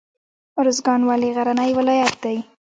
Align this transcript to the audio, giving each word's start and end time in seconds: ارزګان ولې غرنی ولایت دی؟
ارزګان 0.59 1.01
ولې 1.09 1.29
غرنی 1.35 1.71
ولایت 1.77 2.13
دی؟ 2.23 2.37